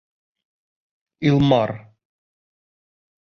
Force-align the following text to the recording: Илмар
Илмар 1.27 1.71